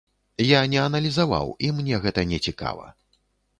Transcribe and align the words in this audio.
Я 0.43 0.61
не 0.73 0.79
аналізаваў, 0.85 1.53
і 1.69 1.71
мне 1.77 2.01
гэта 2.07 2.25
нецікава. 2.33 2.91